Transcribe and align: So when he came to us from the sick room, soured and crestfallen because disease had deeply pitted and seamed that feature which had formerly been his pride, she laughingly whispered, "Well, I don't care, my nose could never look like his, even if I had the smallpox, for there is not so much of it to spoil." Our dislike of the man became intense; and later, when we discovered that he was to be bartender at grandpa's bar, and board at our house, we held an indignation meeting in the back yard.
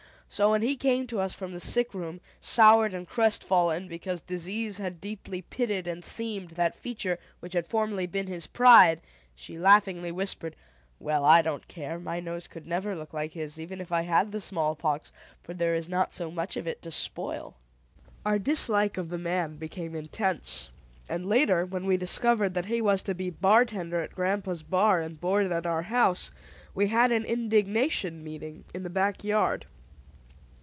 So 0.33 0.51
when 0.51 0.61
he 0.61 0.77
came 0.77 1.07
to 1.07 1.19
us 1.19 1.33
from 1.33 1.51
the 1.51 1.59
sick 1.59 1.93
room, 1.93 2.21
soured 2.39 2.93
and 2.93 3.05
crestfallen 3.05 3.89
because 3.89 4.21
disease 4.21 4.77
had 4.77 5.01
deeply 5.01 5.41
pitted 5.41 5.87
and 5.87 6.05
seamed 6.05 6.51
that 6.51 6.77
feature 6.77 7.19
which 7.41 7.51
had 7.51 7.67
formerly 7.67 8.07
been 8.07 8.27
his 8.27 8.47
pride, 8.47 9.01
she 9.35 9.59
laughingly 9.59 10.09
whispered, 10.09 10.55
"Well, 10.99 11.25
I 11.25 11.41
don't 11.41 11.67
care, 11.67 11.99
my 11.99 12.21
nose 12.21 12.47
could 12.47 12.65
never 12.65 12.95
look 12.95 13.13
like 13.13 13.33
his, 13.33 13.59
even 13.59 13.81
if 13.81 13.91
I 13.91 14.03
had 14.03 14.31
the 14.31 14.39
smallpox, 14.39 15.11
for 15.43 15.53
there 15.53 15.75
is 15.75 15.89
not 15.89 16.13
so 16.13 16.31
much 16.31 16.55
of 16.55 16.65
it 16.65 16.81
to 16.83 16.91
spoil." 16.91 17.57
Our 18.25 18.39
dislike 18.39 18.95
of 18.97 19.09
the 19.09 19.17
man 19.17 19.57
became 19.57 19.93
intense; 19.93 20.71
and 21.09 21.25
later, 21.25 21.65
when 21.65 21.85
we 21.85 21.97
discovered 21.97 22.53
that 22.53 22.67
he 22.67 22.81
was 22.81 23.01
to 23.01 23.13
be 23.13 23.29
bartender 23.31 24.01
at 24.01 24.15
grandpa's 24.15 24.63
bar, 24.63 25.01
and 25.01 25.19
board 25.19 25.51
at 25.51 25.65
our 25.67 25.81
house, 25.81 26.31
we 26.73 26.87
held 26.87 27.11
an 27.11 27.25
indignation 27.25 28.23
meeting 28.23 28.63
in 28.73 28.83
the 28.83 28.89
back 28.89 29.25
yard. 29.25 29.65